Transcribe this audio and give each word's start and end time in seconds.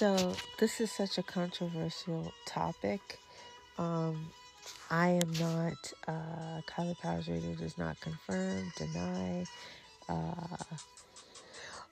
So, 0.00 0.34
this 0.58 0.80
is 0.80 0.90
such 0.90 1.18
a 1.18 1.22
controversial 1.22 2.32
topic. 2.46 3.18
Um, 3.76 4.30
I 4.90 5.08
am 5.08 5.30
not, 5.38 5.92
uh, 6.08 6.62
Kylie 6.66 6.98
Powers 6.98 7.28
Radio 7.28 7.54
does 7.54 7.76
not 7.76 8.00
confirm, 8.00 8.72
deny, 8.78 9.44
uh, 10.08 10.56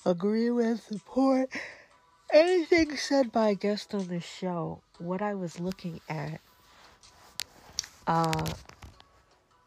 agree 0.06 0.48
with, 0.48 0.82
support 0.84 1.50
anything 2.32 2.96
said 2.96 3.30
by 3.30 3.50
a 3.50 3.54
guest 3.54 3.94
on 3.94 4.08
this 4.08 4.24
show. 4.24 4.80
What 4.96 5.20
I 5.20 5.34
was 5.34 5.60
looking 5.60 6.00
at, 6.08 6.40
uh, 8.06 8.52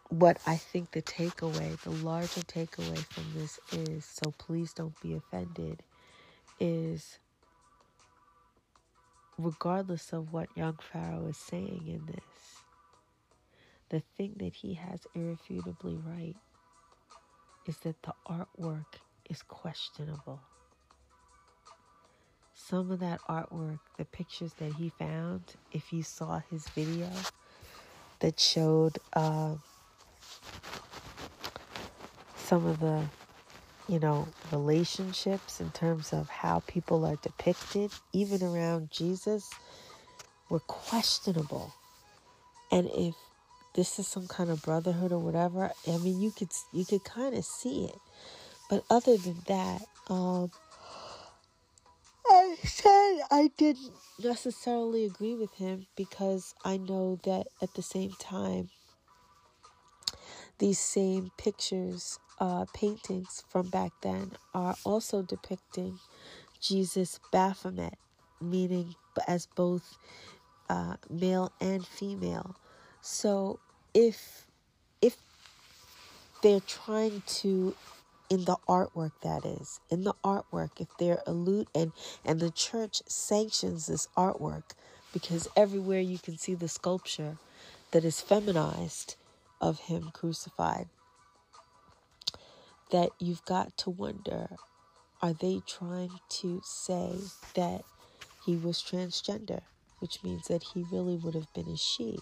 what 0.10 0.40
I 0.48 0.56
think 0.56 0.90
the 0.90 1.04
takeaway, 1.04 1.80
the 1.82 1.92
larger 1.92 2.42
takeaway 2.42 2.98
from 2.98 3.26
this 3.36 3.60
is, 3.72 4.04
so 4.04 4.34
please 4.40 4.74
don't 4.74 5.00
be 5.00 5.14
offended, 5.14 5.84
is 6.60 7.20
regardless 9.44 10.14
of 10.14 10.34
what 10.34 10.50
young 10.56 10.78
Pharaoh 10.82 11.28
is 11.28 11.38
saying 11.38 11.84
in 11.88 12.06
this, 12.06 12.64
the 13.90 14.02
thing 14.18 14.36
that 14.38 14.56
he 14.56 14.76
has 14.76 15.02
irrefutably 15.14 16.00
right 16.06 16.36
is 17.68 17.78
that 17.78 18.02
the 18.04 18.14
artwork 18.28 18.86
is 19.30 19.42
questionable. 19.44 20.40
Some 22.54 22.92
of 22.92 23.00
that 23.00 23.20
artwork, 23.30 23.80
the 23.98 24.06
pictures 24.06 24.54
that 24.60 24.74
he 24.74 24.90
found, 24.90 25.42
if 25.72 25.92
you 25.92 26.04
saw 26.04 26.42
his 26.50 26.68
video 26.70 27.10
that 28.20 28.40
showed 28.40 29.00
uh, 29.14 29.56
some 32.38 32.66
of 32.66 32.80
the 32.80 33.06
you 33.88 34.00
know, 34.00 34.28
relationships 34.52 35.60
in 35.62 35.72
terms 35.72 36.14
of 36.14 36.30
how 36.30 36.62
people 36.68 37.06
are 37.06 37.18
depicted, 37.18 37.92
even 38.14 38.44
around 38.44 38.92
Jesus, 38.92 39.50
were 40.50 40.60
questionable. 40.62 41.74
And 42.72 42.90
if 42.96 43.16
this 43.76 44.00
is 44.00 44.08
some 44.08 44.28
kind 44.28 44.50
of 44.50 44.62
brotherhood 44.62 45.12
or 45.12 45.20
whatever, 45.20 45.72
I 45.88 45.98
mean, 45.98 46.22
you 46.22 46.32
could 46.32 46.52
you 46.74 46.86
could 46.86 47.04
kind 47.04 47.36
of 47.36 47.46
see 47.46 47.86
it. 47.86 47.98
But 48.70 48.84
other 48.90 49.18
than 49.18 49.38
that, 49.48 49.82
um, 50.08 50.52
I 52.28 52.56
said 52.64 53.22
I 53.32 53.52
didn't 53.58 53.92
necessarily 54.24 55.06
agree 55.06 55.36
with 55.36 55.54
him 55.56 55.88
because 55.96 56.56
I 56.64 56.78
know 56.78 57.20
that 57.24 57.48
at 57.62 57.74
the 57.76 57.82
same 57.82 58.14
time, 58.20 58.70
these 60.62 60.80
same 60.80 61.32
pictures 61.38 62.20
uh, 62.40 62.66
paintings 62.74 63.44
from 63.50 63.70
back 63.70 63.92
then 64.04 64.32
are 64.54 64.76
also 64.86 65.24
depicting 65.24 66.00
Jesus 66.62 67.20
Baphomet, 67.32 67.96
meaning 68.40 68.96
as 69.28 69.48
both 69.48 69.98
uh, 70.70 70.98
male 71.10 71.52
and 71.60 71.86
female. 71.86 72.56
So 73.02 73.60
if 73.96 74.46
if 75.02 75.18
they're 76.44 76.62
trying 76.62 77.24
to 77.26 77.76
in 78.30 78.46
the 78.46 78.58
artwork 78.70 79.14
that 79.24 79.44
is 79.46 79.80
in 79.90 80.04
the 80.04 80.14
artwork 80.24 80.80
if 80.80 80.88
they're 81.00 81.24
allude 81.28 81.68
and 81.76 81.92
and 82.24 82.40
the 82.40 82.52
church 82.52 83.02
sanctions 83.08 83.88
this 83.88 84.08
artwork 84.16 84.64
because 85.12 85.48
everywhere 85.58 86.00
you 86.00 86.20
can 86.20 86.38
see 86.38 86.54
the 86.54 86.70
sculpture 86.70 87.38
that 87.92 88.06
is 88.06 88.22
feminized 88.22 89.16
of 89.62 89.80
him 89.82 90.12
crucified 90.14 90.90
that 92.92 93.12
you've 93.20 93.46
got 93.46 93.78
to 93.78 93.90
wonder 93.90 94.50
are 95.22 95.34
they 95.34 95.62
trying 95.68 96.20
to 96.28 96.62
say 96.66 97.14
that 97.54 97.84
he 98.44 98.56
was 98.58 98.82
transgender, 98.82 99.62
which 100.00 100.24
means 100.24 100.48
that 100.48 100.64
he 100.74 100.84
really 100.92 101.16
would 101.16 101.36
have 101.36 101.54
been 101.54 101.68
a 101.68 101.78
she? 101.78 102.18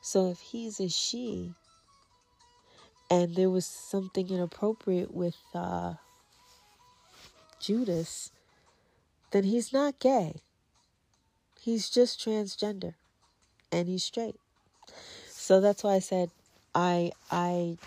So 0.00 0.30
if 0.30 0.38
he's 0.38 0.78
a 0.78 0.88
she, 0.88 1.54
and 3.10 3.34
there 3.34 3.50
was 3.50 3.66
something 3.66 4.30
inappropriate 4.30 5.12
with 5.12 5.36
uh, 5.52 5.94
Judas, 7.60 8.30
then 9.32 9.42
he's 9.42 9.72
not 9.72 9.98
gay. 9.98 10.42
He's 11.60 11.90
just 11.90 12.20
transgender, 12.24 12.94
and 13.72 13.88
he's 13.88 14.04
straight. 14.04 14.36
So 15.46 15.60
that's 15.60 15.84
why 15.84 15.94
I 15.94 15.98
said 16.00 16.32
I 16.74 17.12
I 17.30 17.78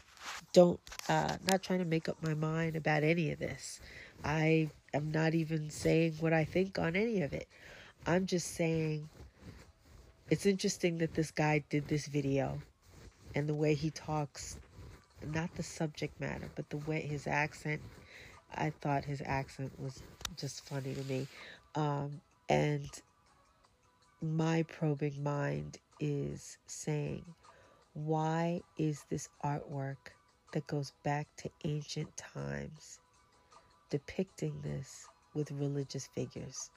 don't 0.54 0.80
uh 1.10 1.36
not 1.46 1.62
trying 1.62 1.80
to 1.80 1.86
make 1.86 2.08
up 2.08 2.16
my 2.24 2.34
mind 2.34 2.78
about 2.78 3.04
any 3.04 3.34
of 3.34 3.40
this. 3.40 3.82
I 4.24 4.70
am 4.94 5.12
not 5.12 5.34
even 5.36 5.70
saying 5.70 6.14
what 6.22 6.32
I 6.32 6.46
think 6.46 6.80
on 6.80 6.96
any 6.96 7.22
of 7.22 7.34
it. 7.34 7.50
I'm 8.08 8.28
just 8.28 8.56
saying 8.56 9.10
it's 10.30 10.46
interesting 10.46 11.00
that 11.00 11.16
this 11.16 11.32
guy 11.32 11.62
did 11.70 11.90
this 11.90 12.08
video 12.08 12.62
and 13.36 13.50
the 13.50 13.54
way 13.54 13.74
he 13.74 13.90
talks 13.90 14.56
not 15.34 15.54
the 15.56 15.64
subject 15.64 16.18
matter, 16.22 16.50
but 16.56 16.70
the 16.70 16.78
way 16.78 17.02
his 17.02 17.28
accent 17.28 17.82
I 18.56 18.70
thought 18.70 19.04
his 19.04 19.22
accent 19.26 19.74
was 19.78 20.02
just 20.38 20.66
funny 20.66 20.94
to 20.94 21.04
me. 21.04 21.28
Um, 21.76 22.22
and 22.48 22.90
my 24.22 24.64
probing 24.64 25.22
mind 25.22 25.78
is 26.00 26.58
saying, 26.66 27.26
why 28.06 28.62
is 28.78 29.04
this 29.10 29.30
artwork 29.44 29.98
that 30.54 30.68
goes 30.68 30.94
back 31.04 31.28
to 31.38 31.50
ancient 31.66 32.16
times, 32.16 33.00
depicting 33.90 34.62
this 34.62 35.08
with 35.34 35.52
religious 35.52 36.08
figures. 36.08 36.70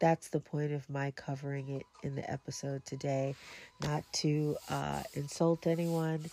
That's 0.00 0.28
the 0.28 0.40
point 0.40 0.72
of 0.72 0.90
my 0.90 1.12
covering 1.12 1.68
it 1.70 1.84
in 2.02 2.14
the 2.14 2.28
episode 2.30 2.84
today. 2.84 3.36
Not 3.80 4.02
to 4.14 4.56
uh, 4.68 5.02
insult 5.14 5.66
anyone, 5.66 6.26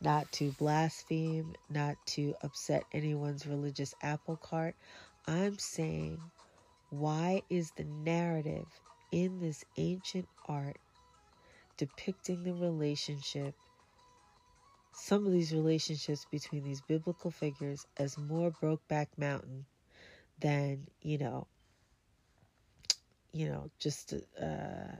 not 0.00 0.30
to 0.32 0.52
blaspheme, 0.52 1.54
not 1.68 1.96
to 2.08 2.34
upset 2.42 2.84
anyone's 2.92 3.46
religious 3.46 3.94
apple 4.02 4.36
cart. 4.36 4.76
I'm 5.26 5.58
saying, 5.58 6.20
why 6.90 7.42
is 7.50 7.72
the 7.72 7.84
narrative 7.84 8.66
in 9.10 9.40
this 9.40 9.64
ancient 9.76 10.28
art 10.46 10.78
depicting 11.78 12.42
the 12.42 12.52
relationship 12.52 13.54
some 14.98 15.24
of 15.26 15.32
these 15.32 15.52
relationships 15.52 16.26
between 16.30 16.64
these 16.64 16.80
biblical 16.80 17.30
figures 17.30 17.86
as 17.98 18.18
more 18.18 18.50
Brokeback 18.50 19.06
Mountain 19.16 19.64
than, 20.40 20.88
you 21.02 21.18
know, 21.18 21.46
you 23.32 23.48
know, 23.48 23.70
just 23.78 24.14
uh, 24.40 24.96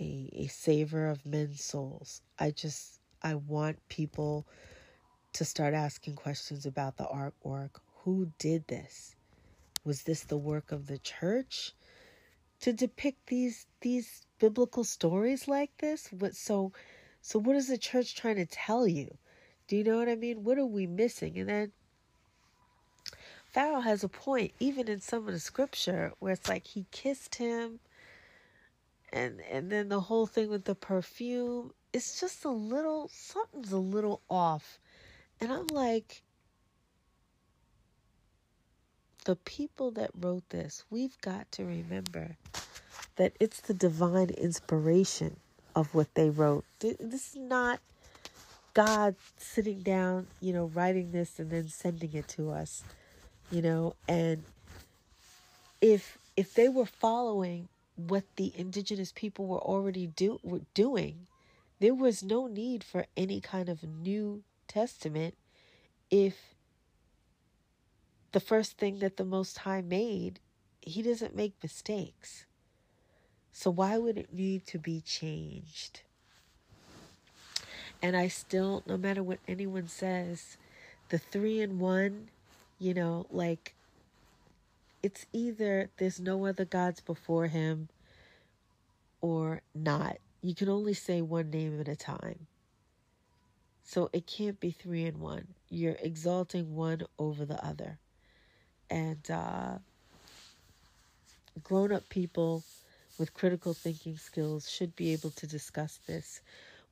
a, 0.00 0.30
a 0.32 0.46
saver 0.48 1.08
of 1.08 1.24
men's 1.24 1.64
souls. 1.64 2.20
I 2.38 2.50
just, 2.50 3.00
I 3.22 3.36
want 3.36 3.78
people 3.88 4.46
to 5.32 5.44
start 5.44 5.72
asking 5.72 6.16
questions 6.16 6.66
about 6.66 6.98
the 6.98 7.04
artwork. 7.04 7.70
Who 8.04 8.30
did 8.38 8.66
this? 8.68 9.16
Was 9.84 10.02
this 10.02 10.24
the 10.24 10.36
work 10.36 10.72
of 10.72 10.86
the 10.86 10.98
church 10.98 11.72
to 12.60 12.72
depict 12.72 13.26
these 13.26 13.66
these 13.80 14.26
biblical 14.38 14.84
stories 14.84 15.48
like 15.48 15.76
this? 15.78 16.08
What 16.12 16.34
so 16.34 16.72
so, 17.20 17.38
what 17.38 17.56
is 17.56 17.68
the 17.68 17.78
church 17.78 18.14
trying 18.14 18.36
to 18.36 18.46
tell 18.46 18.86
you? 18.86 19.18
Do 19.66 19.76
you 19.76 19.84
know 19.84 19.98
what 19.98 20.08
I 20.08 20.14
mean? 20.14 20.44
What 20.44 20.58
are 20.58 20.66
we 20.66 20.86
missing? 20.86 21.38
And 21.38 21.48
then 21.48 21.72
Pharaoh 23.46 23.80
has 23.80 24.04
a 24.04 24.08
point, 24.08 24.52
even 24.60 24.88
in 24.88 25.00
some 25.00 25.26
of 25.26 25.34
the 25.34 25.40
scripture, 25.40 26.12
where 26.20 26.32
it's 26.32 26.48
like 26.48 26.66
he 26.66 26.86
kissed 26.90 27.34
him, 27.34 27.80
and 29.12 29.40
and 29.50 29.70
then 29.70 29.88
the 29.88 30.00
whole 30.00 30.26
thing 30.26 30.48
with 30.48 30.64
the 30.64 30.74
perfume. 30.74 31.72
It's 31.92 32.20
just 32.20 32.44
a 32.44 32.50
little 32.50 33.08
something's 33.12 33.72
a 33.72 33.78
little 33.78 34.22
off, 34.30 34.78
and 35.40 35.52
I'm 35.52 35.66
like, 35.68 36.22
the 39.28 39.36
people 39.36 39.90
that 39.90 40.10
wrote 40.18 40.48
this, 40.48 40.86
we've 40.88 41.20
got 41.20 41.52
to 41.52 41.62
remember 41.62 42.38
that 43.16 43.34
it's 43.38 43.60
the 43.60 43.74
divine 43.74 44.30
inspiration 44.30 45.36
of 45.76 45.94
what 45.94 46.14
they 46.14 46.30
wrote. 46.30 46.64
This 46.80 46.96
is 47.02 47.36
not 47.36 47.78
God 48.72 49.16
sitting 49.36 49.80
down, 49.80 50.28
you 50.40 50.54
know, 50.54 50.70
writing 50.72 51.12
this 51.12 51.38
and 51.38 51.50
then 51.50 51.68
sending 51.68 52.14
it 52.14 52.26
to 52.28 52.52
us, 52.52 52.82
you 53.50 53.60
know, 53.60 53.96
and 54.08 54.44
if 55.82 56.16
if 56.38 56.54
they 56.54 56.70
were 56.70 56.86
following 56.86 57.68
what 57.96 58.24
the 58.36 58.50
indigenous 58.56 59.12
people 59.14 59.44
were 59.46 59.58
already 59.58 60.06
do 60.06 60.40
were 60.42 60.62
doing, 60.72 61.26
there 61.80 61.94
was 61.94 62.22
no 62.22 62.46
need 62.46 62.82
for 62.82 63.04
any 63.14 63.42
kind 63.42 63.68
of 63.68 63.82
new 63.82 64.42
testament 64.68 65.34
if 66.10 66.54
the 68.32 68.40
first 68.40 68.78
thing 68.78 68.98
that 68.98 69.16
the 69.16 69.24
most 69.24 69.58
high 69.58 69.80
made, 69.80 70.40
he 70.80 71.02
doesn't 71.02 71.36
make 71.36 71.54
mistakes. 71.62 72.44
So, 73.52 73.70
why 73.70 73.98
would 73.98 74.18
it 74.18 74.32
need 74.32 74.66
to 74.66 74.78
be 74.78 75.00
changed? 75.00 76.02
And 78.00 78.16
I 78.16 78.28
still, 78.28 78.82
no 78.86 78.96
matter 78.96 79.22
what 79.22 79.40
anyone 79.48 79.88
says, 79.88 80.56
the 81.08 81.18
three 81.18 81.60
in 81.60 81.78
one, 81.78 82.28
you 82.78 82.94
know, 82.94 83.26
like 83.30 83.74
it's 85.02 85.26
either 85.32 85.90
there's 85.98 86.20
no 86.20 86.46
other 86.46 86.64
gods 86.64 87.00
before 87.00 87.46
him 87.46 87.88
or 89.20 89.62
not. 89.74 90.18
You 90.42 90.54
can 90.54 90.68
only 90.68 90.94
say 90.94 91.22
one 91.22 91.50
name 91.50 91.80
at 91.80 91.88
a 91.88 91.96
time. 91.96 92.46
So 93.82 94.10
it 94.12 94.26
can't 94.26 94.60
be 94.60 94.70
three 94.70 95.06
in 95.06 95.18
one. 95.18 95.48
You're 95.70 95.96
exalting 96.00 96.74
one 96.74 97.02
over 97.18 97.44
the 97.44 97.64
other. 97.64 97.98
And 98.90 99.30
uh, 99.30 99.78
grown 101.62 101.92
up 101.92 102.08
people 102.08 102.62
with 103.18 103.34
critical 103.34 103.74
thinking 103.74 104.16
skills 104.16 104.70
should 104.70 104.94
be 104.96 105.12
able 105.12 105.30
to 105.30 105.46
discuss 105.46 105.98
this 106.06 106.40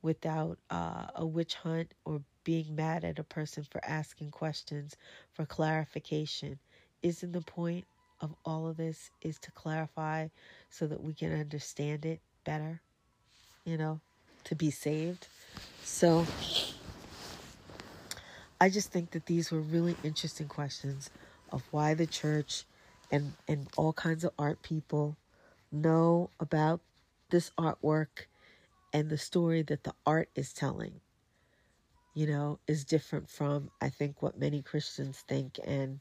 without 0.01 0.57
uh, 0.69 1.07
a 1.15 1.25
witch 1.25 1.55
hunt 1.55 1.91
or 2.05 2.21
being 2.43 2.75
mad 2.75 3.03
at 3.03 3.19
a 3.19 3.23
person 3.23 3.63
for 3.63 3.83
asking 3.85 4.31
questions 4.31 4.95
for 5.33 5.45
clarification. 5.45 6.59
Isn't 7.01 7.31
the 7.31 7.41
point 7.41 7.85
of 8.21 8.33
all 8.45 8.67
of 8.67 8.77
this 8.77 9.09
is 9.21 9.37
to 9.39 9.51
clarify 9.51 10.27
so 10.69 10.87
that 10.87 11.03
we 11.03 11.13
can 11.13 11.37
understand 11.39 12.05
it 12.05 12.19
better, 12.43 12.81
you 13.65 13.77
know, 13.77 13.99
to 14.45 14.55
be 14.55 14.71
saved? 14.71 15.27
So 15.83 16.25
I 18.59 18.69
just 18.69 18.91
think 18.91 19.11
that 19.11 19.25
these 19.25 19.51
were 19.51 19.61
really 19.61 19.95
interesting 20.03 20.47
questions 20.47 21.09
of 21.51 21.63
why 21.71 21.93
the 21.93 22.07
church 22.07 22.65
and, 23.11 23.33
and 23.47 23.67
all 23.77 23.93
kinds 23.93 24.23
of 24.23 24.31
art 24.37 24.61
people 24.61 25.17
know 25.71 26.29
about 26.39 26.81
this 27.29 27.51
artwork 27.57 28.25
and 28.93 29.09
the 29.09 29.17
story 29.17 29.61
that 29.63 29.83
the 29.83 29.93
art 30.05 30.29
is 30.35 30.53
telling, 30.53 31.01
you 32.13 32.27
know, 32.27 32.59
is 32.67 32.85
different 32.85 33.29
from, 33.29 33.69
I 33.81 33.89
think, 33.89 34.21
what 34.21 34.39
many 34.39 34.61
Christians 34.61 35.23
think. 35.27 35.59
And 35.63 35.99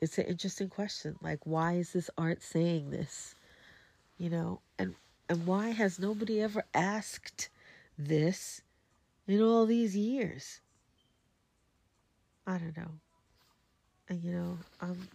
it's 0.00 0.18
an 0.18 0.24
interesting 0.24 0.68
question. 0.68 1.16
Like, 1.22 1.40
why 1.44 1.74
is 1.74 1.92
this 1.92 2.10
art 2.16 2.42
saying 2.42 2.90
this? 2.90 3.34
You 4.18 4.30
know, 4.30 4.60
and 4.78 4.94
and 5.28 5.46
why 5.46 5.70
has 5.70 5.98
nobody 5.98 6.40
ever 6.40 6.64
asked 6.74 7.50
this 7.96 8.62
in 9.28 9.40
all 9.40 9.64
these 9.64 9.96
years? 9.96 10.60
I 12.46 12.58
don't 12.58 12.76
know. 12.76 12.98
And 14.10 14.24
you 14.24 14.32
know, 14.32 14.58
I'm 14.80 15.08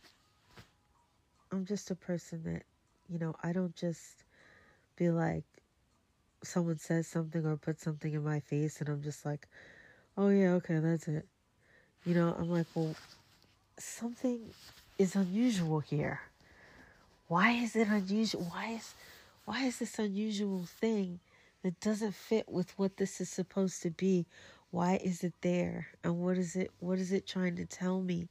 I'm 1.51 1.65
just 1.65 1.91
a 1.91 1.95
person 1.95 2.41
that, 2.45 2.63
you 3.09 3.19
know, 3.19 3.35
I 3.43 3.51
don't 3.51 3.75
just 3.75 4.23
be 4.95 5.09
like 5.09 5.43
someone 6.43 6.79
says 6.79 7.05
something 7.07 7.45
or 7.45 7.57
puts 7.57 7.83
something 7.83 8.13
in 8.13 8.23
my 8.23 8.39
face 8.39 8.79
and 8.79 8.87
I'm 8.89 9.03
just 9.03 9.25
like, 9.25 9.47
"Oh 10.17 10.29
yeah, 10.29 10.53
okay, 10.53 10.79
that's 10.79 11.09
it." 11.09 11.27
You 12.05 12.15
know, 12.15 12.35
I'm 12.39 12.49
like, 12.49 12.67
"Well, 12.73 12.95
something 13.77 14.41
is 14.97 15.15
unusual 15.15 15.81
here. 15.81 16.21
Why 17.27 17.51
is 17.51 17.75
it 17.75 17.87
unusual? 17.89 18.43
Why 18.45 18.71
is 18.79 18.93
why 19.45 19.65
is 19.65 19.79
this 19.79 19.99
unusual 19.99 20.65
thing 20.65 21.19
that 21.63 21.79
doesn't 21.81 22.15
fit 22.15 22.47
with 22.49 22.77
what 22.79 22.97
this 22.97 23.21
is 23.21 23.29
supposed 23.29 23.81
to 23.83 23.91
be? 23.91 24.25
Why 24.71 24.95
is 25.03 25.23
it 25.23 25.33
there? 25.41 25.87
And 26.03 26.19
what 26.19 26.37
is 26.37 26.55
it 26.55 26.71
what 26.79 26.99
is 26.99 27.11
it 27.11 27.27
trying 27.27 27.55
to 27.57 27.65
tell 27.65 28.01
me? 28.01 28.29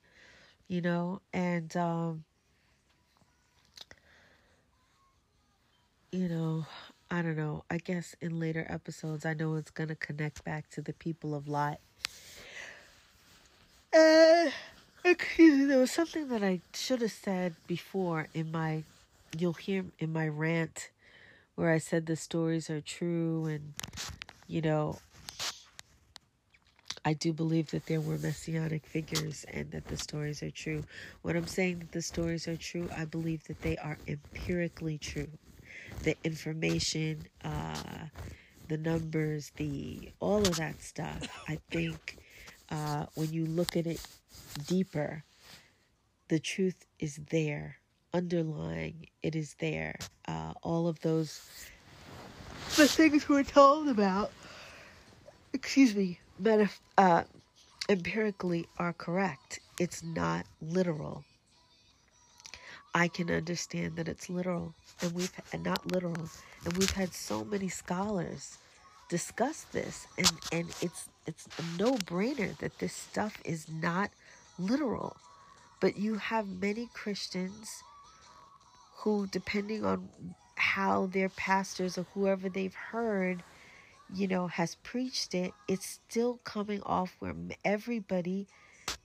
You 0.69 0.81
know, 0.81 1.21
and 1.33 1.75
um 1.77 2.25
you 6.11 6.29
know, 6.29 6.65
I 7.11 7.23
don't 7.23 7.37
know. 7.37 7.65
I 7.71 7.79
guess 7.79 8.15
in 8.21 8.39
later 8.39 8.67
episodes 8.69 9.27
I 9.27 9.35
know 9.35 9.57
it's 9.57 9.71
going 9.71 9.89
to 9.89 9.97
connect 9.97 10.45
back 10.45 10.71
to 10.71 10.81
the 10.81 10.93
people 10.93 11.35
of 11.35 11.49
Lot. 11.49 11.81
Uh 13.93 14.51
me, 15.39 15.65
there 15.67 15.79
was 15.79 15.91
something 15.91 16.29
that 16.29 16.43
I 16.43 16.61
should 16.75 17.01
have 17.03 17.13
said 17.13 17.55
before 17.67 18.29
in 18.35 18.51
my, 18.51 18.85
you'll 19.37 19.53
hear 19.53 19.85
in 19.99 20.13
my 20.13 20.29
rant 20.29 20.91
where 21.55 21.71
I 21.71 21.79
said 21.79 22.07
the 22.07 22.17
stories 22.17 22.71
are 22.71 22.81
true 22.81 23.47
and, 23.47 23.75
you 24.49 24.61
know, 24.63 24.99
I 27.05 27.13
do 27.13 27.33
believe 27.33 27.71
that 27.73 27.87
there 27.87 28.01
were 28.01 28.19
messianic 28.19 28.87
figures 28.87 29.45
and 29.53 29.71
that 29.73 29.89
the 29.89 29.97
stories 29.97 30.43
are 30.43 30.51
true. 30.51 30.85
When 31.23 31.37
I'm 31.37 31.47
saying 31.47 31.81
that 31.81 31.93
the 31.93 32.03
stories 32.03 32.49
are 32.49 32.57
true, 32.57 32.89
I 32.97 33.05
believe 33.05 33.45
that 33.45 33.61
they 33.63 33.77
are 33.77 33.99
empirically 34.09 34.99
true. 34.99 35.29
The 36.03 36.17
information, 36.25 37.27
uh, 37.45 38.07
the 38.69 38.79
numbers, 38.79 39.53
the 39.57 40.13
all 40.21 40.47
of 40.47 40.57
that 40.57 40.83
stuff. 40.83 41.29
I 41.49 41.59
think 41.71 42.19
uh, 42.71 43.07
when 43.15 43.33
you 43.33 43.47
look 43.47 43.77
at 43.77 43.87
it 43.87 44.01
deeper, 44.67 45.25
the 46.29 46.39
truth 46.39 46.87
is 46.99 47.21
there, 47.31 47.77
underlying, 48.15 49.09
it 49.23 49.37
is 49.37 49.55
there. 49.59 49.97
Uh, 50.27 50.55
all 50.63 50.89
of 50.89 51.01
those, 51.01 51.43
the 52.77 52.89
things 52.89 53.29
we're 53.29 53.45
told 53.45 53.89
about, 53.89 54.33
excuse 55.53 55.95
me, 55.95 56.21
metaf- 56.41 56.81
uh, 56.99 57.25
empirically 57.89 58.67
are 58.79 58.93
correct. 58.93 59.61
It's 59.79 60.03
not 60.03 60.47
literal. 60.61 61.25
I 62.95 63.09
can 63.09 63.31
understand 63.31 63.97
that 63.97 64.09
it's 64.09 64.31
literal, 64.31 64.75
and 65.03 65.15
we've 65.15 65.33
and 65.53 65.65
not 65.65 65.87
literal, 65.93 66.31
and 66.65 66.77
we've 66.77 66.93
had 66.93 67.15
so 67.15 67.45
many 67.45 67.69
scholars 67.69 68.59
discuss 69.09 69.65
this, 69.65 70.07
and 70.19 70.33
and 70.53 70.75
it's 70.81 71.09
it's 71.27 71.47
a 71.59 71.63
no 71.79 71.95
brainer 71.95 72.57
that 72.59 72.79
this 72.79 72.95
stuff 72.95 73.41
is 73.45 73.69
not 73.69 74.11
literal. 74.59 75.17
But 75.81 75.97
you 75.99 76.17
have 76.17 76.49
many 76.49 76.89
Christians 76.95 77.85
who, 78.99 79.27
depending 79.27 79.85
on 79.85 80.09
how 80.57 81.07
their 81.07 81.29
pastors 81.29 81.99
or 81.99 82.07
whoever 82.15 82.49
they've 82.49 82.75
heard, 82.75 83.45
you 84.15 84.29
know, 84.29 84.47
has 84.47 84.77
preached 84.77 85.35
it, 85.35 85.53
it's 85.69 85.87
still 86.09 86.39
coming 86.45 86.83
off 86.85 87.17
where 87.19 87.35
everybody 87.65 88.47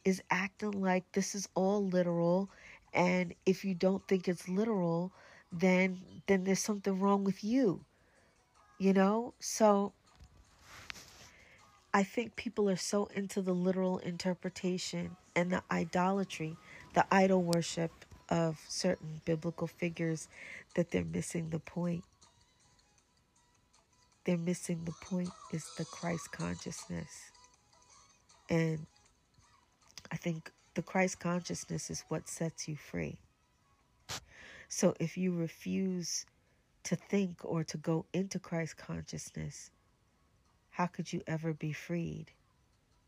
is 0.05 0.21
acting 0.29 0.71
like 0.71 1.03
this 1.13 1.35
is 1.35 1.49
all 1.55 1.85
literal. 1.85 2.49
And 2.93 3.33
if 3.45 3.65
you 3.65 3.73
don't 3.73 4.07
think 4.07 4.27
it's 4.27 4.47
literal, 4.47 5.11
then 5.51 5.99
then 6.27 6.43
there's 6.43 6.59
something 6.59 6.99
wrong 6.99 7.23
with 7.23 7.43
you. 7.43 7.81
You 8.77 8.93
know? 8.93 9.33
So 9.39 9.93
I 11.93 12.03
think 12.03 12.35
people 12.35 12.69
are 12.69 12.75
so 12.75 13.05
into 13.15 13.41
the 13.41 13.53
literal 13.53 13.97
interpretation 13.99 15.15
and 15.35 15.51
the 15.51 15.63
idolatry, 15.71 16.55
the 16.93 17.05
idol 17.11 17.41
worship 17.41 17.91
of 18.29 18.59
certain 18.67 19.21
biblical 19.25 19.65
figures 19.67 20.27
that 20.75 20.91
they're 20.91 21.03
missing 21.03 21.49
the 21.49 21.59
point. 21.59 22.03
They're 24.25 24.37
missing 24.37 24.85
the 24.85 24.93
point 25.05 25.29
is 25.53 25.65
the 25.77 25.85
Christ 25.85 26.31
consciousness. 26.31 27.31
And 28.49 28.85
I 30.11 30.17
think 30.17 30.51
the 30.75 30.81
Christ 30.81 31.19
consciousness 31.19 31.89
is 31.89 32.03
what 32.09 32.27
sets 32.29 32.67
you 32.67 32.75
free. 32.75 33.19
So 34.67 34.93
if 34.99 35.17
you 35.17 35.33
refuse 35.33 36.25
to 36.83 36.95
think 36.95 37.39
or 37.43 37.63
to 37.65 37.77
go 37.77 38.05
into 38.13 38.39
Christ 38.39 38.77
consciousness, 38.77 39.71
how 40.71 40.87
could 40.87 41.11
you 41.11 41.21
ever 41.27 41.53
be 41.53 41.73
freed? 41.73 42.27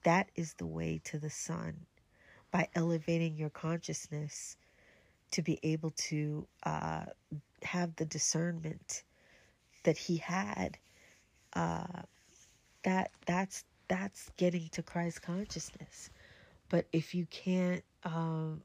That 0.03 0.29
is 0.35 0.53
the 0.55 0.65
way 0.65 0.99
to 1.05 1.19
the 1.19 1.29
sun 1.29 1.85
by 2.51 2.67
elevating 2.75 3.37
your 3.37 3.49
consciousness 3.49 4.57
to 5.31 5.41
be 5.41 5.59
able 5.63 5.91
to 5.91 6.47
uh, 6.63 7.05
have 7.63 7.95
the 7.95 8.05
discernment 8.05 9.03
that 9.83 9.97
he 9.97 10.17
had. 10.17 10.77
Uh, 11.53 12.03
that 12.83 13.11
that's 13.25 13.63
that's 13.87 14.31
getting 14.37 14.69
to 14.69 14.81
Christ 14.81 15.21
consciousness. 15.21 16.09
But 16.69 16.85
if 16.93 17.13
you 17.13 17.25
can't 17.29 17.83
um, 18.03 18.61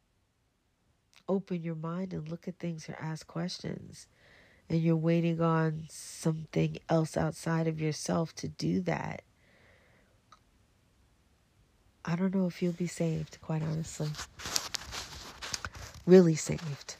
open 1.28 1.62
your 1.62 1.74
mind 1.74 2.12
and 2.12 2.28
look 2.28 2.46
at 2.46 2.58
things 2.58 2.88
or 2.88 2.96
ask 3.00 3.26
questions, 3.26 4.06
and 4.68 4.80
you're 4.80 4.96
waiting 4.96 5.40
on 5.40 5.84
something 5.88 6.78
else 6.88 7.16
outside 7.16 7.66
of 7.66 7.80
yourself 7.80 8.34
to 8.36 8.48
do 8.48 8.80
that, 8.82 9.22
I 12.04 12.14
don't 12.14 12.32
know 12.32 12.46
if 12.46 12.62
you'll 12.62 12.72
be 12.72 12.86
saved, 12.86 13.38
quite 13.42 13.62
honestly. 13.62 14.10
Really 16.06 16.36
saved. 16.36 16.94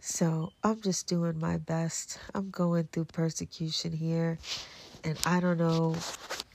So 0.00 0.52
I'm 0.64 0.80
just 0.80 1.06
doing 1.06 1.38
my 1.38 1.58
best. 1.58 2.18
I'm 2.34 2.48
going 2.48 2.88
through 2.90 3.04
persecution 3.04 3.92
here, 3.92 4.38
and 5.04 5.18
I 5.26 5.40
don't 5.40 5.58
know, 5.58 5.94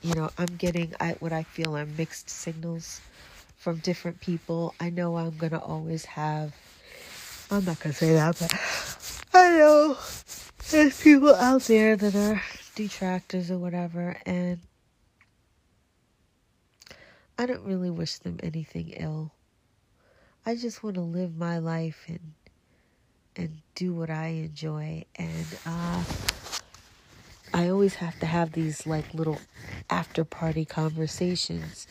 you 0.01 0.13
know, 0.15 0.29
I'm 0.37 0.55
getting 0.57 0.93
I, 0.99 1.15
what 1.19 1.33
I 1.33 1.43
feel 1.43 1.75
are 1.77 1.85
mixed 1.85 2.29
signals 2.29 3.01
from 3.57 3.77
different 3.77 4.19
people. 4.19 4.75
I 4.79 4.89
know 4.89 5.17
I'm 5.17 5.37
to 5.51 5.59
always 5.59 6.05
have, 6.05 6.53
I'm 7.49 7.65
not 7.65 7.79
to 7.93 8.05
say 8.05 8.13
that, 8.13 8.37
but 8.39 9.29
I 9.33 9.57
know 9.57 9.97
there's 10.69 11.01
people 11.01 11.33
out 11.35 11.63
there 11.63 11.95
that 11.95 12.15
are 12.15 12.41
detractors 12.75 13.49
or 13.51 13.57
whatever, 13.57 14.17
and 14.25 14.59
I 17.37 17.45
don't 17.45 17.63
really 17.63 17.89
wish 17.89 18.17
them 18.17 18.39
anything 18.43 18.89
ill. 18.89 19.31
I 20.45 20.55
just 20.55 20.83
want 20.83 20.95
to 20.95 21.01
live 21.01 21.37
my 21.37 21.57
life 21.59 22.03
and 22.07 22.33
and 23.35 23.61
do 23.75 23.93
what 23.93 24.09
I 24.09 24.27
enjoy 24.27 25.05
and 25.15 25.45
uh 25.65 26.03
I 27.53 27.69
always 27.69 27.95
have 27.95 28.17
to 28.19 28.25
have 28.25 28.53
these 28.53 28.87
like 28.87 29.13
little 29.13 29.41
after 29.89 30.23
party 30.23 30.65
conversations 30.65 31.87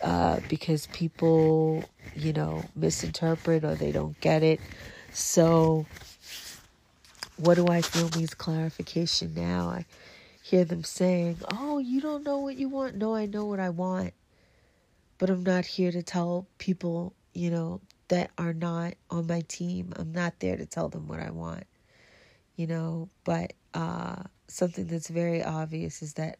uh, 0.00 0.40
because 0.48 0.86
people, 0.88 1.90
you 2.14 2.32
know, 2.32 2.70
misinterpret 2.74 3.64
or 3.64 3.76
they 3.76 3.92
don't 3.92 4.18
get 4.20 4.42
it. 4.42 4.60
So, 5.12 5.86
what 7.36 7.54
do 7.54 7.66
I 7.68 7.82
feel 7.82 8.08
needs 8.16 8.34
clarification 8.34 9.34
now? 9.34 9.68
I 9.68 9.86
hear 10.42 10.64
them 10.64 10.84
saying, 10.84 11.38
Oh, 11.48 11.78
you 11.78 12.00
don't 12.00 12.24
know 12.24 12.38
what 12.38 12.56
you 12.56 12.68
want. 12.68 12.96
No, 12.96 13.14
I 13.14 13.26
know 13.26 13.44
what 13.46 13.60
I 13.60 13.70
want. 13.70 14.12
But 15.18 15.30
I'm 15.30 15.44
not 15.44 15.64
here 15.66 15.92
to 15.92 16.02
tell 16.02 16.46
people, 16.58 17.14
you 17.32 17.50
know, 17.50 17.80
that 18.08 18.30
are 18.38 18.52
not 18.52 18.94
on 19.10 19.26
my 19.26 19.42
team. 19.48 19.92
I'm 19.96 20.12
not 20.12 20.40
there 20.40 20.56
to 20.56 20.66
tell 20.66 20.88
them 20.88 21.08
what 21.08 21.20
I 21.20 21.30
want, 21.30 21.64
you 22.56 22.66
know, 22.66 23.08
but 23.24 23.54
uh, 23.74 24.22
something 24.48 24.86
that's 24.86 25.08
very 25.08 25.42
obvious 25.42 26.02
is 26.02 26.14
that, 26.14 26.38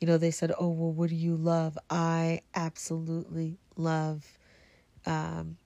you 0.00 0.06
know, 0.06 0.18
they 0.18 0.30
said, 0.30 0.52
oh, 0.58 0.68
well, 0.68 0.92
what 0.92 1.10
do 1.10 1.16
you 1.16 1.36
love? 1.36 1.78
I 1.90 2.40
absolutely 2.54 3.58
love 3.76 4.26
um, 5.06 5.56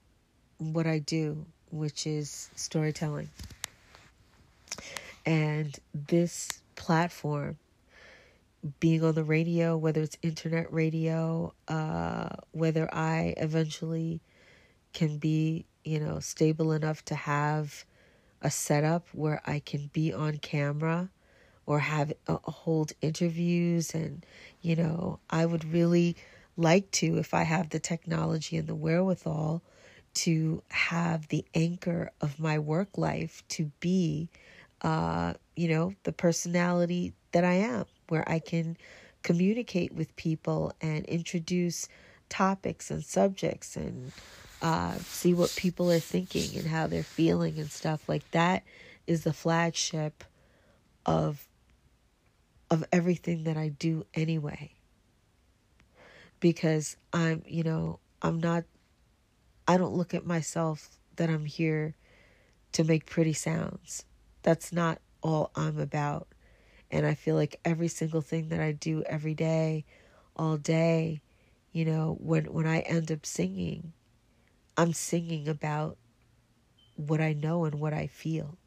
what 0.57 0.87
I 0.87 0.99
do, 0.99 1.45
which 1.71 2.05
is 2.05 2.49
storytelling. 2.55 3.29
And 5.25 5.77
this 5.93 6.61
platform, 6.75 7.57
being 8.79 9.03
on 9.03 9.15
the 9.15 9.23
radio, 9.23 9.77
whether 9.77 10.01
it's 10.01 10.17
internet 10.21 10.71
radio, 10.73 11.53
uh, 11.67 12.29
whether 12.51 12.93
I 12.93 13.33
eventually 13.37 14.21
can 14.93 15.17
be, 15.17 15.65
you 15.83 15.99
know, 15.99 16.19
stable 16.19 16.71
enough 16.71 17.05
to 17.05 17.15
have 17.15 17.85
a 18.41 18.49
setup 18.49 19.07
where 19.13 19.41
I 19.45 19.59
can 19.59 19.89
be 19.93 20.13
on 20.13 20.37
camera 20.37 21.09
or 21.69 21.79
have 21.79 22.11
uh, 22.27 22.37
hold 22.43 22.93
interviews. 22.99 23.93
And 23.93 24.25
you 24.61 24.75
know 24.75 25.19
I 25.29 25.45
would 25.45 25.63
really 25.63 26.17
like 26.57 26.89
to 26.91 27.17
if 27.17 27.33
I 27.33 27.43
have 27.43 27.69
the 27.69 27.79
technology 27.79 28.57
and 28.57 28.67
the 28.67 28.75
wherewithal 28.75 29.61
to 30.15 30.63
have 30.69 31.27
the 31.27 31.45
anchor 31.53 32.11
of 32.19 32.39
my 32.39 32.57
work 32.57 32.97
life 32.97 33.43
to 33.47 33.71
be 33.79 34.27
uh 34.81 35.33
you 35.55 35.67
know 35.67 35.93
the 36.03 36.11
personality 36.11 37.13
that 37.31 37.45
I 37.45 37.53
am 37.53 37.85
where 38.07 38.27
I 38.27 38.39
can 38.39 38.75
communicate 39.21 39.93
with 39.93 40.15
people 40.15 40.73
and 40.81 41.05
introduce 41.05 41.87
topics 42.29 42.89
and 42.89 43.03
subjects 43.03 43.75
and 43.75 44.11
uh, 44.61 44.95
see 44.95 45.33
what 45.33 45.53
people 45.55 45.91
are 45.91 45.99
thinking 45.99 46.57
and 46.57 46.67
how 46.67 46.87
they're 46.87 47.03
feeling 47.03 47.59
and 47.59 47.69
stuff 47.69 48.07
like 48.09 48.29
that 48.31 48.63
is 49.07 49.23
the 49.23 49.33
flagship 49.33 50.23
of 51.05 51.48
of 52.69 52.83
everything 52.91 53.43
that 53.45 53.57
I 53.57 53.69
do 53.69 54.05
anyway. 54.13 54.71
Because 56.39 56.95
I'm, 57.11 57.43
you 57.45 57.63
know, 57.63 57.99
I'm 58.21 58.39
not 58.39 58.63
I 59.69 59.77
don't 59.77 59.93
look 59.93 60.15
at 60.15 60.25
myself 60.25 60.97
that 61.17 61.29
I'm 61.29 61.45
here 61.45 61.93
to 62.71 62.83
make 62.83 63.05
pretty 63.05 63.33
sounds. 63.33 64.03
That's 64.41 64.73
not 64.73 64.99
all 65.21 65.51
I'm 65.55 65.77
about. 65.77 66.27
And 66.89 67.05
I 67.05 67.13
feel 67.13 67.35
like 67.35 67.59
every 67.63 67.87
single 67.87 68.21
thing 68.21 68.49
that 68.49 68.59
I 68.59 68.71
do 68.71 69.03
every 69.03 69.35
day, 69.35 69.85
all 70.35 70.57
day, 70.57 71.21
you 71.71 71.85
know, 71.85 72.17
when 72.19 72.45
when 72.45 72.65
I 72.65 72.79
end 72.79 73.11
up 73.11 73.27
singing, 73.27 73.93
I'm 74.75 74.91
singing 74.93 75.47
about 75.47 75.97
what 76.95 77.21
I 77.21 77.33
know 77.33 77.65
and 77.65 77.75
what 77.75 77.93
I 77.93 78.07
feel. 78.07 78.57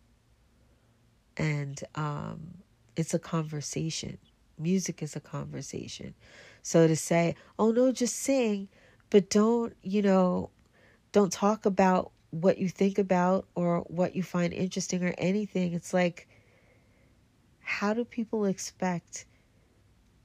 And 1.36 1.82
um, 1.96 2.58
it's 2.96 3.14
a 3.14 3.18
conversation. 3.18 4.18
Music 4.58 5.02
is 5.02 5.16
a 5.16 5.20
conversation. 5.20 6.14
So 6.62 6.86
to 6.86 6.96
say, 6.96 7.34
oh 7.58 7.72
no, 7.72 7.92
just 7.92 8.16
sing, 8.16 8.68
but 9.10 9.30
don't, 9.30 9.74
you 9.82 10.02
know, 10.02 10.50
don't 11.12 11.32
talk 11.32 11.66
about 11.66 12.12
what 12.30 12.58
you 12.58 12.68
think 12.68 12.98
about 12.98 13.46
or 13.54 13.80
what 13.88 14.16
you 14.16 14.22
find 14.22 14.52
interesting 14.52 15.04
or 15.04 15.14
anything. 15.18 15.72
It's 15.74 15.92
like, 15.92 16.28
how 17.60 17.94
do 17.94 18.04
people 18.04 18.44
expect 18.46 19.26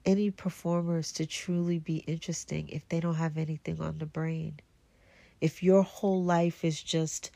any 0.06 0.32
performers 0.32 1.12
to 1.14 1.26
truly 1.26 1.80
be 1.80 1.98
interesting 1.98 2.70
if 2.70 2.88
they 2.88 3.00
don't 3.00 3.16
have 3.16 3.38
anything 3.38 3.82
on 3.82 3.98
the 3.98 4.06
brain? 4.06 4.60
if 5.42 5.62
your 5.62 5.84
whole 5.84 6.24
life 6.24 6.64
is 6.66 6.82
just 6.82 7.32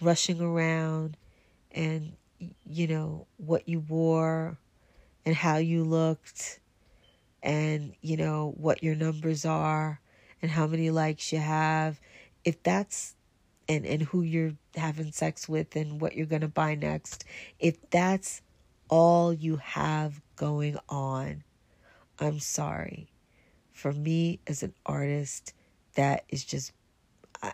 rushing 0.00 0.40
around 0.40 1.16
and 1.72 2.12
you 2.66 2.86
know 2.86 3.26
what 3.36 3.68
you 3.68 3.80
wore 3.80 4.56
and 5.24 5.34
how 5.34 5.56
you 5.56 5.84
looked 5.84 6.60
and 7.42 7.94
you 8.00 8.16
know 8.16 8.54
what 8.56 8.82
your 8.82 8.94
numbers 8.94 9.44
are 9.44 10.00
and 10.42 10.50
how 10.50 10.66
many 10.66 10.90
likes 10.90 11.32
you 11.32 11.38
have 11.38 12.00
if 12.44 12.62
that's 12.62 13.14
and 13.68 13.86
and 13.86 14.02
who 14.02 14.22
you're 14.22 14.54
having 14.76 15.12
sex 15.12 15.48
with 15.48 15.74
and 15.76 16.00
what 16.00 16.14
you're 16.14 16.26
going 16.26 16.42
to 16.42 16.48
buy 16.48 16.74
next 16.74 17.24
if 17.58 17.76
that's 17.90 18.42
all 18.88 19.32
you 19.32 19.56
have 19.56 20.20
going 20.36 20.76
on 20.88 21.42
i'm 22.18 22.38
sorry 22.38 23.08
for 23.72 23.92
me 23.92 24.40
as 24.46 24.62
an 24.62 24.72
artist 24.86 25.52
that 25.94 26.24
is 26.28 26.44
just 26.44 26.72
I, 27.42 27.52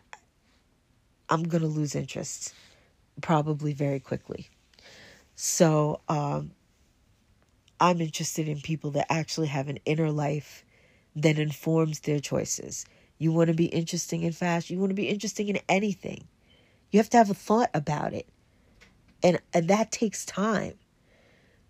i'm 1.28 1.44
going 1.44 1.62
to 1.62 1.68
lose 1.68 1.94
interest 1.94 2.54
probably 3.20 3.72
very 3.72 4.00
quickly. 4.00 4.48
So, 5.34 6.00
um, 6.08 6.52
I'm 7.80 8.00
interested 8.00 8.48
in 8.48 8.60
people 8.60 8.90
that 8.92 9.06
actually 9.10 9.48
have 9.48 9.68
an 9.68 9.78
inner 9.84 10.10
life 10.10 10.64
that 11.16 11.38
informs 11.38 12.00
their 12.00 12.20
choices. 12.20 12.84
You 13.18 13.32
want 13.32 13.48
to 13.48 13.54
be 13.54 13.66
interesting 13.66 14.22
in 14.22 14.32
fashion, 14.32 14.74
you 14.74 14.80
want 14.80 14.90
to 14.90 14.94
be 14.94 15.08
interesting 15.08 15.48
in 15.48 15.58
anything. 15.68 16.26
You 16.90 16.98
have 16.98 17.10
to 17.10 17.16
have 17.16 17.30
a 17.30 17.34
thought 17.34 17.70
about 17.74 18.12
it. 18.12 18.26
And 19.22 19.40
and 19.52 19.68
that 19.68 19.92
takes 19.92 20.24
time. 20.24 20.74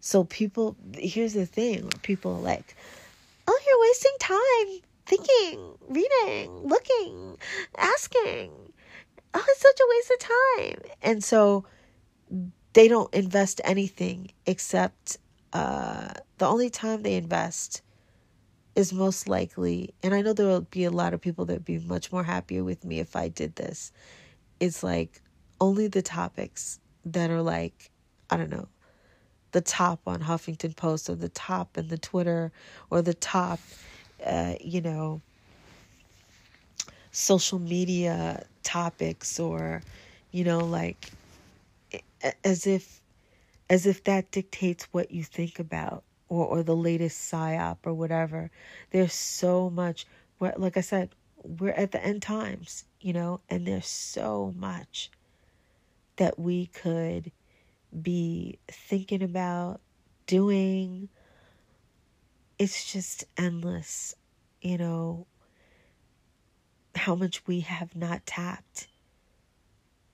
So 0.00 0.25
people 0.25 0.76
here's 0.95 1.35
the 1.35 1.47
thing, 1.47 1.88
people 2.02 2.37
are 2.37 2.40
like, 2.40 2.76
"Oh, 3.47 3.61
you're 3.67 3.81
wasting 3.81 4.17
time 4.21 4.81
thinking, 5.07 5.75
reading, 5.88 6.61
looking, 6.62 7.37
asking." 7.76 8.52
oh, 9.35 9.45
it's 9.49 9.61
such 9.61 9.79
a 9.81 9.88
waste 9.88 10.11
of 10.11 10.19
time. 10.19 10.90
And 11.02 11.25
so 11.25 11.64
they 12.73 12.88
don't 12.88 13.12
invest 13.14 13.61
anything 13.64 14.31
except 14.47 15.19
uh, 15.52 16.12
the 16.38 16.47
only 16.47 16.71
time 16.71 17.02
they 17.02 17.14
invest 17.14 17.83
is 18.75 18.92
most 18.92 19.28
likely, 19.28 19.92
and 20.02 20.14
I 20.14 20.23
know 20.23 20.33
there 20.33 20.47
will 20.47 20.62
be 20.62 20.85
a 20.85 20.90
lot 20.90 21.12
of 21.12 21.21
people 21.21 21.45
that 21.47 21.54
would 21.54 21.64
be 21.64 21.78
much 21.78 22.12
more 22.12 22.25
happier 22.25 22.62
with 22.62 22.85
me 22.85 23.00
if 23.00 23.16
I 23.16 23.28
did 23.28 23.57
this. 23.57 23.92
It's 24.61 24.83
like 24.83 25.21
only 25.61 25.88
the 25.88 26.02
topics 26.02 26.78
that 27.04 27.30
are 27.30 27.42
like, 27.42 27.90
I 28.30 28.37
don't 28.37 28.50
know, 28.50 28.69
the 29.52 29.61
top 29.61 30.00
on 30.07 30.21
Huffington 30.21 30.76
Post 30.76 31.11
or 31.11 31.16
the 31.16 31.28
top 31.28 31.76
in 31.76 31.88
the 31.88 31.99
Twitter 31.99 32.52
or 32.90 33.02
the 33.02 33.14
top, 33.14 33.59
uh, 34.25 34.54
you 34.61 34.80
know, 34.80 35.21
social 37.12 37.59
media 37.59 38.45
topics 38.62 39.40
or 39.40 39.83
you 40.30 40.45
know 40.45 40.61
like 40.61 41.11
as 42.45 42.66
if 42.66 43.00
as 43.70 43.86
if 43.86 44.04
that 44.04 44.30
dictates 44.32 44.88
what 44.92 45.12
you 45.12 45.24
think 45.24 45.58
about 45.58 46.04
or 46.28 46.46
or 46.46 46.62
the 46.62 46.76
latest 46.76 47.32
psyop 47.32 47.78
or 47.84 47.94
whatever. 47.94 48.50
There's 48.90 49.14
so 49.14 49.70
much 49.70 50.06
like 50.40 50.76
i 50.78 50.80
said 50.80 51.10
we're 51.44 51.70
at 51.72 51.92
the 51.92 52.02
end 52.02 52.22
times 52.22 52.86
you 53.00 53.12
know 53.12 53.40
and 53.50 53.66
there's 53.66 53.86
so 53.86 54.54
much 54.56 55.10
that 56.16 56.38
we 56.38 56.66
could 56.66 57.30
be 58.02 58.58
thinking 58.68 59.22
about 59.22 59.80
doing. 60.26 61.08
It's 62.58 62.92
just 62.92 63.24
endless 63.38 64.14
you 64.60 64.76
know 64.78 65.26
how 66.94 67.14
much 67.14 67.46
we 67.46 67.60
have 67.60 67.94
not 67.96 68.26
tapped 68.26 68.88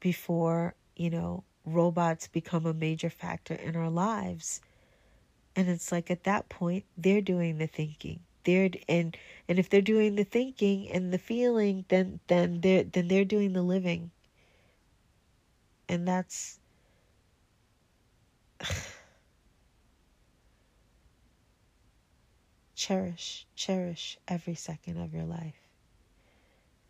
before, 0.01 0.75
you 0.95 1.11
know, 1.11 1.45
robots 1.67 2.29
become 2.29 2.65
a 2.67 2.73
major 2.75 3.11
factor 3.11 3.55
in 3.55 3.77
our 3.77 3.91
lives. 3.91 4.63
And 5.57 5.69
it's 5.69 5.93
like 5.93 6.11
at 6.11 6.25
that 6.25 6.49
point, 6.49 6.85
they're 6.97 7.21
doing 7.21 7.59
the 7.59 7.67
thinking. 7.67 8.21
They're 8.45 8.71
and 8.89 9.17
and 9.49 9.59
if 9.59 9.69
they're 9.71 9.83
doing 9.83 10.15
the 10.17 10.25
thinking 10.25 10.91
and 10.91 11.13
the 11.13 11.19
feeling, 11.19 11.85
then 11.89 12.21
then 12.29 12.61
they're 12.63 12.85
then 12.85 13.09
they're 13.09 13.25
doing 13.25 13.53
the 13.53 13.63
living. 13.63 14.13
And 15.89 16.07
that's 16.07 16.61
cherish, 22.77 23.47
cherish 23.57 24.19
every 24.29 24.55
second 24.55 24.99
of 24.99 25.13
your 25.13 25.25
life 25.25 25.67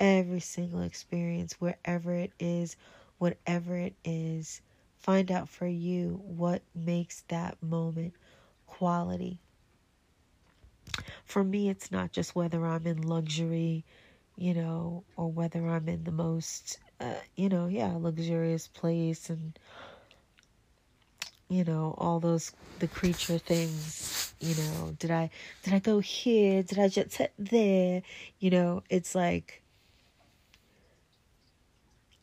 every 0.00 0.40
single 0.40 0.82
experience, 0.82 1.54
wherever 1.60 2.14
it 2.14 2.32
is, 2.38 2.76
whatever 3.18 3.76
it 3.76 3.94
is. 4.04 4.60
Find 5.06 5.30
out 5.30 5.48
for 5.48 5.68
you 5.68 6.20
what 6.24 6.62
makes 6.74 7.22
that 7.28 7.62
moment 7.62 8.12
quality. 8.66 9.38
For 11.24 11.44
me, 11.44 11.68
it's 11.68 11.92
not 11.92 12.10
just 12.10 12.34
whether 12.34 12.66
I'm 12.66 12.88
in 12.88 13.02
luxury, 13.02 13.84
you 14.34 14.52
know, 14.52 15.04
or 15.16 15.30
whether 15.30 15.64
I'm 15.68 15.88
in 15.88 16.02
the 16.02 16.10
most, 16.10 16.80
uh, 16.98 17.14
you 17.36 17.48
know, 17.48 17.68
yeah, 17.68 17.94
luxurious 17.96 18.66
place 18.66 19.30
and, 19.30 19.56
you 21.48 21.62
know, 21.62 21.94
all 21.98 22.18
those, 22.18 22.50
the 22.80 22.88
creature 22.88 23.38
things, 23.38 24.34
you 24.40 24.56
know, 24.56 24.96
did 24.98 25.12
I, 25.12 25.30
did 25.62 25.72
I 25.72 25.78
go 25.78 26.00
here? 26.00 26.64
Did 26.64 26.80
I 26.80 26.88
just 26.88 27.12
sit 27.12 27.32
there? 27.38 28.02
You 28.40 28.50
know, 28.50 28.82
it's 28.90 29.14
like, 29.14 29.62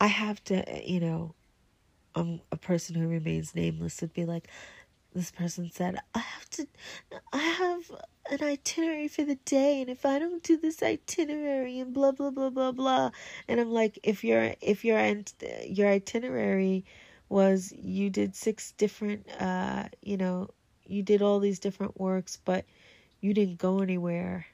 I 0.02 0.08
have 0.08 0.44
to, 0.44 0.66
you 0.86 1.00
know, 1.00 1.34
I'm 2.16 2.42
a 2.52 2.58
person 2.58 2.96
who 2.96 3.08
remains 3.08 3.56
nameless 3.56 4.02
would 4.02 4.14
be 4.14 4.26
like, 4.26 4.48
this 5.14 5.32
person 5.32 5.70
said, 5.72 6.00
I 6.16 6.20
have 6.20 6.50
to, 6.52 6.68
I 7.32 7.38
have 7.38 7.92
an 8.32 8.44
itinerary 8.44 9.08
for 9.08 9.24
the 9.24 9.36
day, 9.36 9.82
and 9.82 9.90
if 9.90 10.06
I 10.06 10.20
don't 10.20 10.42
do 10.44 10.58
this 10.58 10.82
itinerary 10.82 11.80
and 11.80 11.94
blah 11.94 12.12
blah 12.12 12.32
blah 12.32 12.50
blah 12.50 12.72
blah, 12.72 13.12
and 13.48 13.60
I'm 13.60 13.72
like, 13.72 14.00
if 14.04 14.24
your 14.24 14.56
if 14.62 14.84
your 14.84 15.00
your 15.66 15.88
itinerary 15.90 16.86
was 17.30 17.72
you 17.74 18.10
did 18.10 18.36
six 18.36 18.72
different, 18.74 19.28
uh, 19.40 19.86
you 20.02 20.18
know, 20.18 20.50
you 20.86 21.04
did 21.04 21.22
all 21.22 21.40
these 21.40 21.60
different 21.60 22.00
works, 22.00 22.38
but 22.44 22.66
you 23.22 23.34
didn't 23.34 23.58
go 23.58 23.80
anywhere 23.80 24.46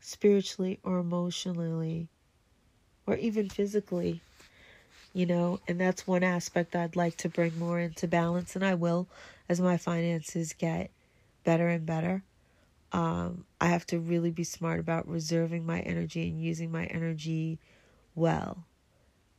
spiritually 0.00 0.78
or 0.82 0.98
emotionally 0.98 2.08
or 3.06 3.16
even 3.16 3.48
physically 3.48 4.20
you 5.12 5.26
know, 5.26 5.60
and 5.68 5.80
that's 5.80 6.06
one 6.06 6.22
aspect 6.22 6.74
I'd 6.74 6.96
like 6.96 7.16
to 7.18 7.28
bring 7.28 7.58
more 7.58 7.78
into 7.78 8.08
balance, 8.08 8.56
and 8.56 8.64
I 8.64 8.74
will 8.74 9.08
as 9.48 9.60
my 9.60 9.76
finances 9.76 10.52
get 10.52 10.90
better 11.44 11.68
and 11.68 11.84
better. 11.84 12.22
Um, 12.92 13.44
I 13.60 13.68
have 13.68 13.86
to 13.86 13.98
really 13.98 14.30
be 14.30 14.44
smart 14.44 14.80
about 14.80 15.08
reserving 15.08 15.64
my 15.64 15.80
energy 15.80 16.28
and 16.28 16.42
using 16.42 16.70
my 16.70 16.84
energy 16.86 17.58
well. 18.14 18.64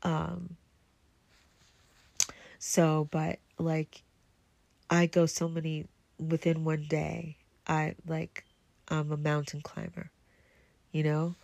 Um, 0.01 0.58
so, 2.60 3.08
but 3.12 3.39
like, 3.58 4.03
I 4.89 5.06
go 5.06 5.25
so 5.25 5.48
many 5.48 5.86
within 6.20 6.63
one 6.63 6.86
day. 6.88 7.38
I 7.68 7.96
like, 8.08 8.44
I'm 8.89 9.12
a 9.12 9.18
mountain 9.18 9.62
climber, 9.62 10.12
you 10.92 11.03
know, 11.03 11.36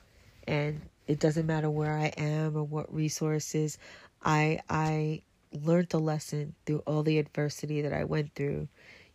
and 0.47 0.81
it 1.07 1.19
doesn't 1.19 1.45
matter 1.45 1.69
where 1.69 1.97
I 1.97 2.07
am 2.17 2.55
or 2.55 2.63
what 2.63 2.93
resources. 2.93 3.77
I 4.23 4.59
I 4.69 5.23
learned 5.53 5.89
the 5.89 5.99
lesson 5.99 6.55
through 6.65 6.79
all 6.85 7.03
the 7.03 7.17
adversity 7.19 7.81
that 7.81 7.93
I 7.93 8.03
went 8.03 8.35
through, 8.35 8.67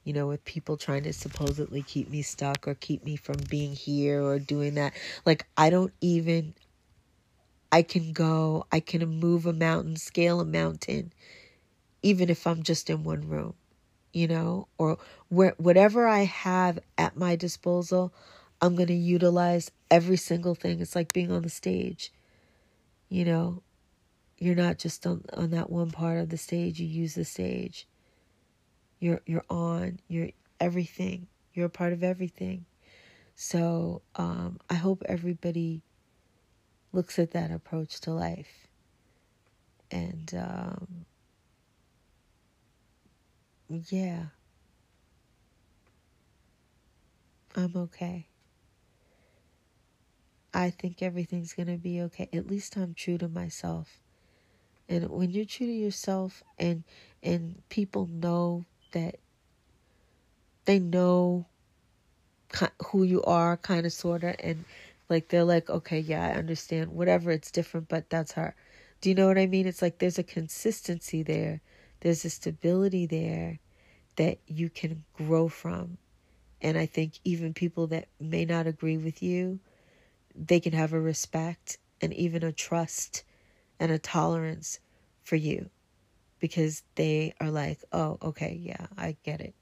you 0.05 0.13
know, 0.13 0.27
with 0.29 0.45
people 0.45 0.77
trying 0.77 1.05
to 1.05 1.13
supposedly 1.13 1.83
keep 1.83 2.11
me 2.11 2.23
stuck 2.23 2.67
or 2.69 2.75
keep 2.75 3.05
me 3.05 3.17
from 3.17 3.37
being 3.49 3.73
here 3.75 4.23
or 4.23 4.39
doing 4.39 4.75
that. 4.75 4.95
Like 5.27 5.47
I 5.57 5.71
don't 5.71 5.93
even 6.01 6.55
I 7.73 7.83
can 7.83 8.13
go, 8.13 8.67
I 8.73 8.81
can 8.81 9.07
move 9.07 9.47
a 9.47 9.53
mountain, 9.53 9.97
scale 9.97 10.41
a 10.41 10.45
mountain 10.45 11.13
even 12.03 12.29
if 12.31 12.47
I'm 12.47 12.63
just 12.63 12.91
in 12.91 13.03
one 13.03 13.29
room, 13.29 13.55
you 14.13 14.29
know, 14.29 14.69
or 14.79 14.99
where 15.29 15.55
whatever 15.57 16.07
I 16.07 16.25
have 16.25 16.79
at 16.99 17.17
my 17.17 17.35
disposal, 17.35 18.13
I'm 18.61 18.77
going 18.77 18.89
to 18.89 18.95
utilize 18.95 19.71
every 19.91 20.17
single 20.19 20.55
thing. 20.55 20.81
It's 20.81 20.95
like 20.95 21.13
being 21.15 21.33
on 21.33 21.43
the 21.43 21.49
stage. 21.49 22.13
You 23.09 23.25
know, 23.25 23.63
you're 24.39 24.55
not 24.55 24.79
just 24.79 25.07
on, 25.07 25.25
on 25.33 25.51
that 25.51 25.71
one 25.71 25.91
part 25.91 26.19
of 26.19 26.29
the 26.29 26.37
stage, 26.37 26.81
you 26.81 26.87
use 26.87 27.15
the 27.15 27.25
stage. 27.25 27.87
You're 29.01 29.21
you're 29.27 29.45
on, 29.51 30.01
you're 30.09 30.31
everything. 30.61 31.29
You're 31.53 31.67
a 31.67 31.71
part 31.71 31.93
of 31.93 32.03
everything. 32.03 32.67
So 33.35 34.03
um, 34.17 34.59
I 34.71 34.75
hope 34.75 35.03
everybody 35.07 35.83
looks 36.93 37.19
at 37.19 37.33
that 37.33 37.51
approach 37.51 38.01
to 38.03 38.13
life. 38.13 38.69
And 39.91 40.33
um, 40.35 41.05
yeah, 43.69 44.27
I'm 47.57 47.77
okay. 47.77 48.29
I 50.53 50.71
think 50.71 51.03
everything's 51.03 51.53
going 51.53 51.67
to 51.67 51.77
be 51.79 52.01
okay. 52.03 52.29
At 52.33 52.47
least 52.47 52.77
I'm 52.77 52.95
true 52.95 53.19
to 53.19 53.29
myself. 53.29 54.04
And 54.89 55.09
when 55.09 55.31
you're 55.31 55.45
true 55.45 55.67
to 55.67 55.73
yourself 55.73 56.43
and 56.59 56.85
and 57.23 57.63
people 57.69 58.07
know 58.07 58.65
that 58.93 59.17
they 60.67 60.79
know 60.79 61.47
who 62.87 63.03
you 63.03 63.23
are 63.23 63.57
kind 63.57 63.85
of 63.87 63.93
sort 63.93 64.23
of 64.23 64.37
and 64.39 64.65
like 65.09 65.29
they're 65.29 65.45
like 65.45 65.69
okay 65.69 65.99
yeah 65.99 66.27
i 66.27 66.39
understand 66.39 66.93
whatever 66.93 67.31
it's 67.31 67.51
different 67.51 67.89
but 67.89 68.09
that's 68.11 68.33
her. 68.33 68.55
Do 69.01 69.09
you 69.09 69.15
know 69.15 69.27
what 69.27 69.39
i 69.39 69.47
mean? 69.47 69.67
It's 69.67 69.83
like 69.83 69.99
there's 69.99 70.19
a 70.19 70.23
consistency 70.23 71.23
there. 71.23 71.61
There's 72.01 72.25
a 72.25 72.31
stability 72.31 73.07
there 73.07 73.59
that 74.17 74.39
you 74.47 74.71
can 74.71 75.05
grow 75.15 75.49
from. 75.49 75.99
And 76.63 76.79
i 76.79 76.87
think 76.87 77.19
even 77.25 77.55
people 77.55 77.87
that 77.89 78.09
may 78.21 78.45
not 78.45 78.67
agree 78.67 78.97
with 78.97 79.23
you 79.23 79.61
they 80.35 80.61
can 80.61 80.73
have 80.73 80.93
a 80.93 81.01
respect 81.01 81.79
and 82.01 82.13
even 82.15 82.43
a 82.43 82.53
trust 82.53 83.23
and 83.81 83.91
a 83.91 83.99
tolerance 83.99 84.79
for 85.23 85.37
you 85.37 85.71
because 86.41 86.83
they 86.95 87.35
are 87.41 87.51
like, 87.51 87.79
oh, 87.93 88.19
okay, 88.23 88.59
yeah, 88.61 88.87
I 88.97 89.17
get 89.25 89.41
it. 89.41 89.55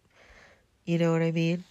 You 0.85 0.99
know 0.99 1.13
what 1.13 1.23
I 1.23 1.31
mean? 1.31 1.65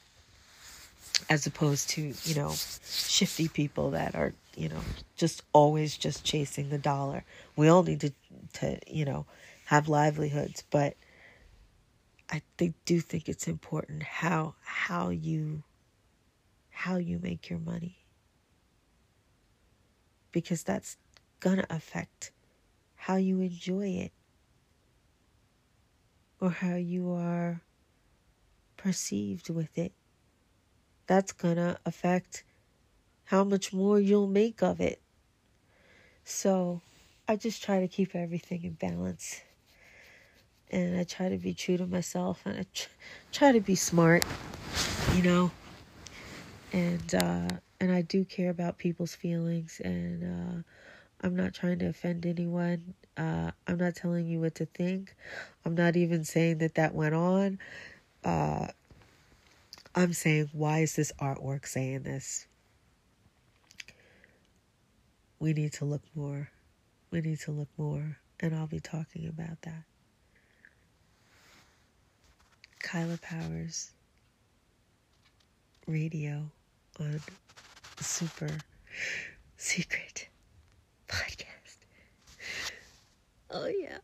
As 1.29 1.45
opposed 1.45 1.89
to, 1.91 2.13
you 2.23 2.35
know, 2.35 2.53
shifty 2.85 3.47
people 3.47 3.91
that 3.91 4.15
are, 4.15 4.33
you 4.55 4.69
know, 4.69 4.79
just 5.15 5.43
always 5.53 5.97
just 5.97 6.23
chasing 6.23 6.69
the 6.69 6.77
dollar. 6.77 7.23
We 7.55 7.67
all 7.67 7.83
need 7.83 8.01
to, 8.01 8.13
to 8.53 8.79
you 8.87 9.05
know, 9.05 9.25
have 9.65 9.87
livelihoods, 9.87 10.63
but 10.69 10.95
I 12.29 12.41
think, 12.57 12.75
do 12.85 13.01
think 13.01 13.27
it's 13.27 13.47
important 13.47 14.03
how 14.03 14.55
how 14.63 15.09
you 15.09 15.63
how 16.69 16.95
you 16.95 17.19
make 17.21 17.49
your 17.49 17.59
money 17.59 17.97
because 20.31 20.63
that's 20.63 20.97
gonna 21.41 21.67
affect 21.69 22.31
how 22.95 23.17
you 23.17 23.41
enjoy 23.41 23.87
it 23.87 24.13
or 26.39 26.49
how 26.49 26.75
you 26.75 27.11
are 27.11 27.61
perceived 28.77 29.49
with 29.49 29.77
it. 29.77 29.93
That's 31.07 31.33
gonna 31.33 31.77
affect 31.85 32.43
how 33.25 33.43
much 33.43 33.73
more 33.73 33.99
you'll 33.99 34.27
make 34.27 34.63
of 34.63 34.79
it. 34.81 35.01
So 36.23 36.81
I 37.27 37.35
just 37.35 37.63
try 37.63 37.79
to 37.79 37.87
keep 37.87 38.15
everything 38.15 38.63
in 38.63 38.73
balance. 38.73 39.41
And 40.69 40.97
I 40.97 41.03
try 41.03 41.29
to 41.29 41.37
be 41.37 41.53
true 41.53 41.77
to 41.77 41.85
myself 41.85 42.41
and 42.45 42.59
I 42.59 42.65
try 43.31 43.51
to 43.51 43.59
be 43.59 43.75
smart, 43.75 44.23
you 45.15 45.21
know. 45.23 45.51
And 46.73 47.15
uh 47.15 47.47
and 47.79 47.91
I 47.91 48.01
do 48.01 48.23
care 48.23 48.49
about 48.49 48.77
people's 48.77 49.15
feelings 49.15 49.81
and 49.83 50.23
uh 50.23 50.63
I'm 51.21 51.35
not 51.35 51.53
trying 51.53 51.79
to 51.79 51.87
offend 51.87 52.25
anyone. 52.25 52.95
Uh, 53.15 53.51
I'm 53.67 53.77
not 53.77 53.95
telling 53.95 54.25
you 54.25 54.39
what 54.41 54.55
to 54.55 54.65
think. 54.65 55.15
I'm 55.63 55.75
not 55.75 55.95
even 55.95 56.23
saying 56.23 56.57
that 56.59 56.75
that 56.75 56.95
went 56.95 57.13
on. 57.13 57.59
Uh, 58.23 58.67
I'm 59.93 60.13
saying, 60.13 60.49
why 60.53 60.79
is 60.79 60.95
this 60.95 61.11
artwork 61.19 61.67
saying 61.67 62.03
this? 62.03 62.47
We 65.39 65.53
need 65.53 65.73
to 65.73 65.85
look 65.85 66.01
more. 66.15 66.49
We 67.11 67.21
need 67.21 67.39
to 67.41 67.51
look 67.51 67.69
more. 67.77 68.17
And 68.39 68.55
I'll 68.55 68.67
be 68.67 68.79
talking 68.79 69.27
about 69.27 69.61
that. 69.61 69.83
Kyla 72.79 73.17
Powers 73.21 73.91
Radio 75.85 76.49
on 76.99 77.19
Super 77.99 78.49
Secret 79.57 80.30
podcast. 81.11 81.77
Oh, 83.51 83.67
yeah. 83.67 83.97